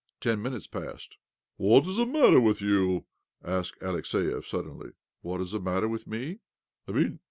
[0.19, 1.17] Ten minutes passed.
[1.57, 3.05] "What is the matter with you?"
[3.43, 6.39] asked Alexiev suddenly." What is the matter with me?